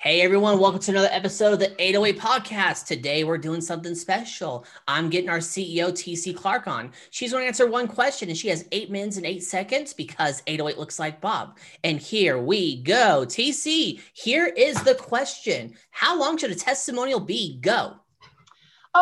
[0.00, 2.86] Hey everyone, welcome to another episode of the 808 podcast.
[2.86, 4.64] Today we're doing something special.
[4.86, 6.92] I'm getting our CEO TC Clark on.
[7.10, 10.40] She's going to answer one question and she has 8 minutes and 8 seconds because
[10.46, 11.58] 808 looks like Bob.
[11.82, 13.24] And here we go.
[13.26, 15.74] TC, here is the question.
[15.90, 17.58] How long should a testimonial be?
[17.58, 17.96] Go.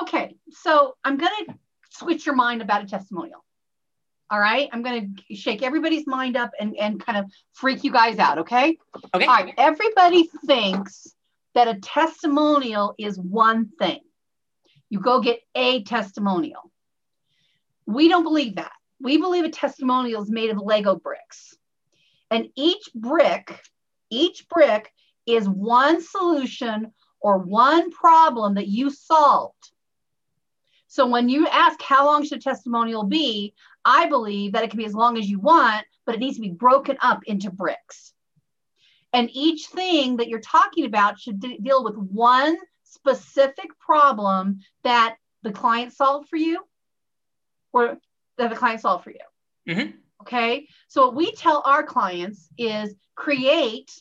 [0.00, 1.54] Okay, so I'm going to
[1.90, 3.44] switch your mind about a testimonial.
[4.30, 4.68] All right.
[4.72, 8.38] I'm going to shake everybody's mind up and, and kind of freak you guys out.
[8.38, 8.77] Okay.
[9.14, 9.27] Okay.
[9.27, 9.54] All right.
[9.56, 11.14] Everybody thinks
[11.55, 14.00] that a testimonial is one thing.
[14.91, 16.70] You go get a testimonial.
[17.86, 18.73] We don't believe that.
[19.00, 21.55] We believe a testimonial is made of Lego bricks.
[22.30, 23.61] And each brick,
[24.11, 24.92] each brick
[25.27, 29.70] is one solution or one problem that you solved.
[30.96, 33.52] So when you ask how long should a testimonial be,
[33.84, 36.41] I believe that it can be as long as you want, but it needs to
[36.41, 38.14] be broken up into bricks.
[39.12, 45.17] And each thing that you're talking about should d- deal with one specific problem that
[45.42, 46.64] the client solved for you
[47.74, 47.98] or
[48.39, 49.27] that the client solved for you.
[49.69, 49.91] Mm-hmm.
[50.22, 50.67] Okay.
[50.89, 53.92] So what we tell our clients is create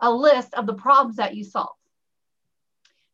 [0.00, 1.76] a list of the problems that you solve.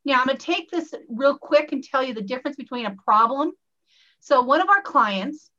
[0.04, 2.96] Now I'm going to take this real quick and tell you the difference between a
[3.04, 3.52] problem.
[4.20, 5.50] So one of our clients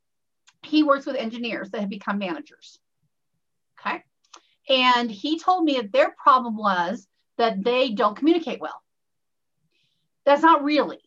[0.62, 2.78] he works with engineers that have become managers.
[3.80, 4.02] Okay.
[4.68, 7.06] And he told me that their problem was
[7.38, 8.82] that they don't communicate well.
[10.26, 11.00] That's not really.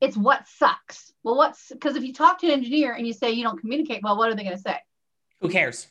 [0.00, 1.12] It's what sucks.
[1.22, 4.02] Well, what's because if you talk to an engineer and you say you don't communicate
[4.02, 4.76] well, what are they going to say?
[5.40, 5.86] Who cares?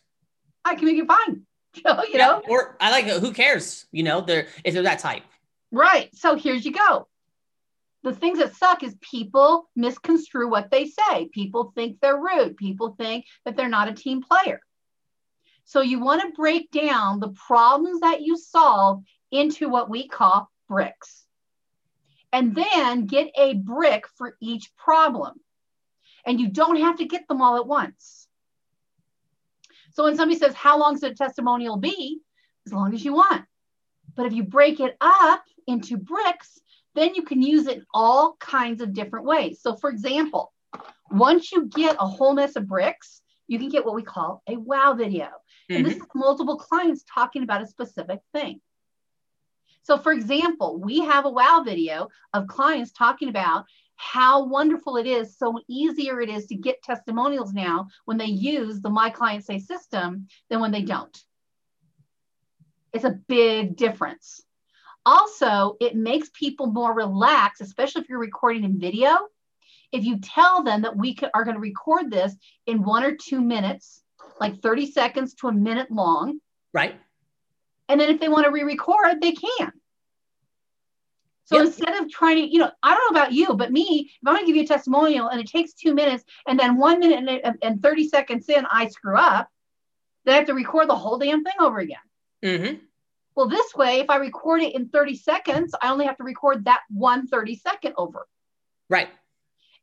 [0.64, 1.42] I communicate fine.
[2.12, 3.86] you know, or I like who cares?
[3.92, 5.24] You know, they're if they're that type.
[5.76, 6.10] Right.
[6.16, 7.10] So here's you go
[8.04, 11.28] the things that suck is people misconstrue what they say.
[11.34, 12.56] People think they're rude.
[12.56, 14.62] People think that they're not a team player.
[15.66, 20.50] So you want to break down the problems that you solve into what we call
[20.70, 21.26] bricks.
[22.32, 25.34] And then get a brick for each problem.
[26.26, 28.28] And you don't have to get them all at once.
[29.94, 32.22] So when somebody says, How long should a testimonial be?
[32.68, 33.46] As long as you want.
[34.16, 36.60] But if you break it up into bricks,
[36.96, 39.60] then you can use it in all kinds of different ways.
[39.62, 40.54] So, for example,
[41.12, 44.56] once you get a whole mess of bricks, you can get what we call a
[44.56, 45.26] wow video.
[45.26, 45.76] Mm-hmm.
[45.76, 46.04] And this mm-hmm.
[46.04, 48.62] is multiple clients talking about a specific thing.
[49.84, 53.66] So, for example, we have a wow video of clients talking about
[53.98, 58.82] how wonderful it is, so easier it is to get testimonials now when they use
[58.82, 61.18] the My Client Say system than when they don't.
[62.96, 64.42] It's a big difference.
[65.06, 69.18] Also, it makes people more relaxed, especially if you're recording in video.
[69.92, 72.34] If you tell them that we are going to record this
[72.66, 74.02] in one or two minutes,
[74.40, 76.40] like 30 seconds to a minute long.
[76.74, 76.96] Right.
[77.90, 79.74] And then if they want to re record, they can.
[81.44, 81.66] So yep.
[81.66, 84.36] instead of trying to, you know, I don't know about you, but me, if I'm
[84.36, 87.42] going to give you a testimonial and it takes two minutes and then one minute
[87.44, 89.50] and, and 30 seconds in, I screw up,
[90.24, 91.98] then I have to record the whole damn thing over again.
[92.44, 92.85] Mm-hmm.
[93.36, 96.66] Well, this way, if I record it in 30 seconds, I only have to record
[96.66, 98.28] that one 30 second over.
[98.90, 99.10] Right.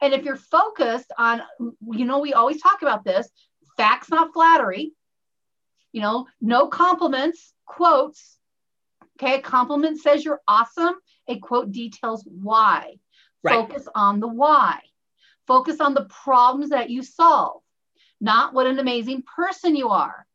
[0.01, 3.29] And if you're focused on, you know, we always talk about this
[3.77, 4.93] facts, not flattery,
[5.93, 8.39] you know, no compliments, quotes.
[9.21, 9.37] Okay.
[9.37, 10.95] A compliment says you're awesome.
[11.29, 12.95] A quote details why.
[13.45, 13.55] Right.
[13.55, 14.81] Focus on the why.
[15.47, 17.63] Focus on the problems that you solve,
[18.21, 20.27] not what an amazing person you are.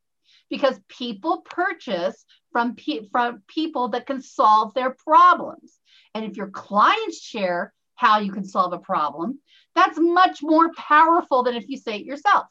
[0.50, 5.78] Because people purchase from, pe- from people that can solve their problems.
[6.14, 9.40] And if your clients share how you can solve a problem,
[9.76, 12.46] that's much more powerful than if you say it yourself.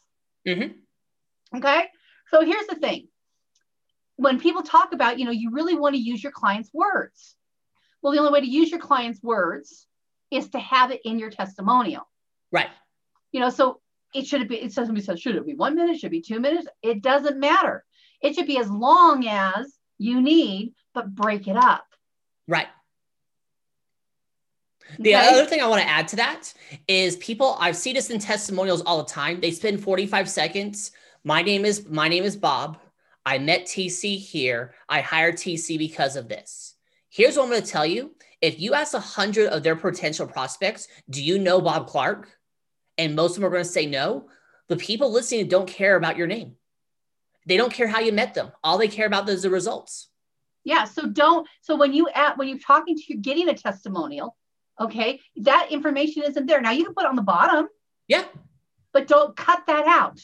[0.47, 1.57] Mm-hmm.
[1.57, 1.85] Okay.
[2.31, 3.09] So here's the thing
[4.17, 7.37] when people talk about, you know, you really want to use your client's words.
[8.03, 9.87] Well, the only way to use your client's words
[10.31, 12.09] is to have it in your testimonial.
[12.51, 12.69] Right.
[13.33, 13.81] You know, so
[14.15, 15.99] it should be, it doesn't be so, should it be one minute?
[15.99, 16.67] Should it be two minutes?
[16.83, 17.85] It doesn't matter.
[18.23, 21.85] It should be as long as you need, but break it up.
[22.49, 22.69] Right.
[24.99, 25.29] The okay.
[25.29, 26.53] other thing I want to add to that
[26.87, 29.41] is people, I've seen this in testimonials all the time.
[29.41, 30.93] They spend 45 seconds.
[31.25, 32.79] My name is my name is Bob.
[33.25, 34.75] I met TC here.
[34.89, 36.75] I hired TC because of this.
[37.11, 38.15] Here's what I'm going to tell you.
[38.41, 42.31] If you ask a hundred of their potential prospects, do you know Bob Clark?
[42.99, 44.29] And most of them are going to say no.
[44.69, 46.55] The people listening don't care about your name.
[47.47, 48.51] They don't care how you met them.
[48.63, 50.09] All they care about is the results.
[50.65, 50.85] Yeah.
[50.85, 51.49] So don't.
[51.63, 54.37] So when you at when you're talking to you're getting a testimonial,
[54.81, 56.61] okay, that information isn't there.
[56.61, 57.69] Now you can put on the bottom.
[58.09, 58.25] Yeah.
[58.93, 60.21] But don't cut that out.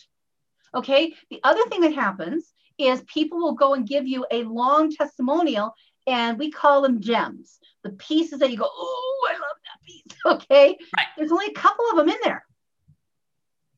[0.75, 1.15] Okay.
[1.31, 5.75] The other thing that happens is people will go and give you a long testimonial
[6.07, 7.59] and we call them gems.
[7.85, 10.03] The pieces that you go, oh, I love that piece.
[10.25, 10.79] Okay.
[10.97, 11.07] Right.
[11.17, 12.45] There's only a couple of them in there.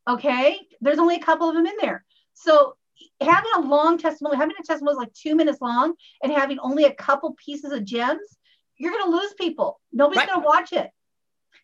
[0.09, 0.59] Okay.
[0.81, 2.05] There's only a couple of them in there.
[2.35, 2.77] So
[3.21, 6.93] having a long testimony, having a testimony like two minutes long and having only a
[6.95, 8.39] couple pieces of gems,
[8.77, 9.81] you're going to lose people.
[9.93, 10.29] Nobody's Right.
[10.29, 10.91] going to watch it.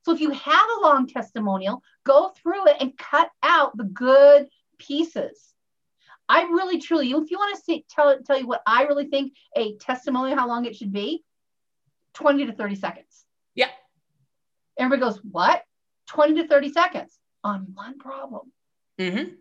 [0.03, 4.49] So if you have a long testimonial, go through it and cut out the good
[4.79, 5.53] pieces.
[6.29, 9.35] I really, truly, if you want to see, tell, tell you what I really think
[9.56, 11.25] a testimonial, how long it should be,
[12.15, 13.25] 20 to 30 seconds.
[13.55, 13.69] Yeah.
[14.79, 15.62] Everybody goes, what?
[16.06, 18.53] 20 to 30 seconds on one problem.
[18.99, 19.35] Mm-hmm.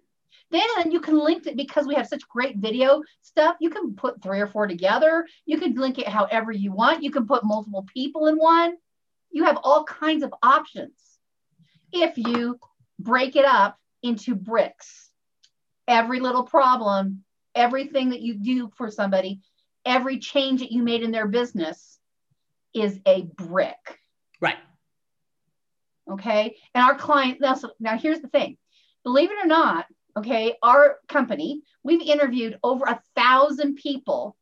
[0.52, 3.56] Then you can link it because we have such great video stuff.
[3.60, 5.28] You can put three or four together.
[5.46, 7.04] You can link it however you want.
[7.04, 8.76] You can put multiple people in one.
[9.31, 10.94] You have all kinds of options
[11.92, 12.60] if you
[12.98, 15.10] break it up into bricks.
[15.88, 17.24] Every little problem,
[17.56, 19.42] everything that you do for somebody,
[19.86, 22.00] every change that you made in their business
[22.74, 24.00] is a brick.
[24.42, 24.58] Right.
[26.12, 26.56] Okay.
[26.74, 28.58] And our client, now, so, now here's the thing
[29.04, 29.86] believe it or not,
[30.19, 34.36] okay, our company, we've interviewed over a thousand people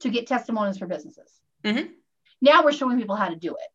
[0.00, 1.40] to get testimonials for businesses.
[1.64, 1.94] Mhm.
[2.40, 3.68] Now we're showing people how to do it.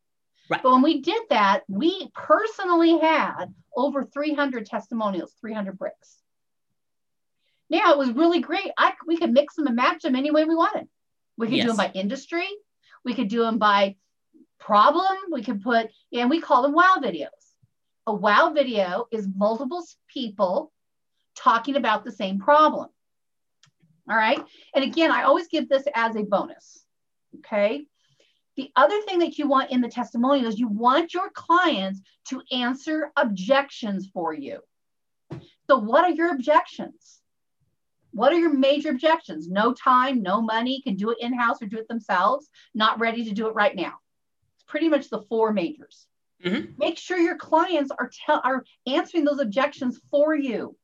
[0.48, 0.62] Right.
[0.62, 3.46] But when we did that, we personally had
[3.76, 6.22] over 300 testimonials, 300 bricks.
[7.70, 8.70] Now it was really great.
[8.76, 10.88] I, we could mix them and match them any way we wanted.
[11.38, 12.48] We could do them by industry.
[13.04, 13.96] We could do them by
[14.60, 15.16] problem.
[15.30, 17.28] We could put, and we call them wow videos.
[18.06, 20.72] A wow video is multiple people
[21.34, 22.88] talking about the same problem.
[24.08, 24.40] All right.
[24.74, 26.84] And again, I always give this as a bonus.
[27.38, 27.86] Okay.
[28.56, 32.42] The other thing that you want in the testimonial is you want your clients to
[32.52, 34.60] answer objections for you.
[35.68, 37.20] So, what are your objections?
[38.10, 39.48] What are your major objections?
[39.48, 43.24] No time, no money, can do it in house or do it themselves, not ready
[43.24, 43.94] to do it right now.
[44.56, 46.06] It's pretty much the four majors.
[46.44, 46.76] Mhm.
[46.76, 50.76] Make sure your clients are tell are answering those objections for you.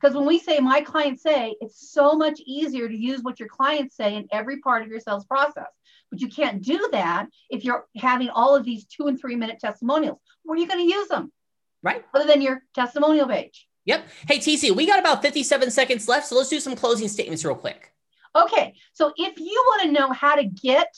[0.00, 3.48] Because when we say my clients say, it's so much easier to use what your
[3.48, 5.68] clients say in every part of your sales process.
[6.10, 9.58] But you can't do that if you're having all of these two and three minute
[9.60, 10.18] testimonials.
[10.42, 11.32] Where are you going to use them
[11.82, 12.04] Right.
[12.14, 13.66] other than your testimonial page?
[13.84, 14.06] Yep.
[14.26, 16.28] Hey, TC, we got about 57 seconds left.
[16.28, 17.92] So let's do some closing statements real quick.
[18.36, 20.96] Okay, so if you want to know how to get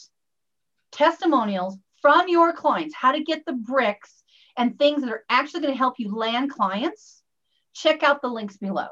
[0.91, 4.23] testimonials from your clients, how to get the bricks
[4.57, 7.22] and things that are actually going to help you land clients,
[7.75, 8.89] check out the links below.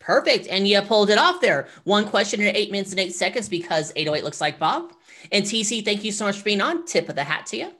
[0.00, 0.48] Perfect.
[0.48, 1.68] And you pulled it off there.
[1.84, 4.92] One question in eight minutes and eight seconds because 808 looks like Bob.
[5.32, 6.84] And TC, thank you so much for being on.
[6.84, 7.72] Tip of the hat to you.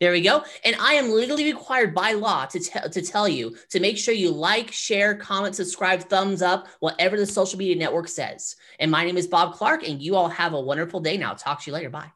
[0.00, 0.44] There we go.
[0.64, 4.30] And I am legally required by law to, to tell you to make sure you
[4.30, 8.56] like, share, comment, subscribe, thumbs up, whatever the social media network says.
[8.78, 11.32] And my name is Bob Clark, and you all have a wonderful day now.
[11.32, 11.88] Talk to you later.
[11.88, 12.12] Bye.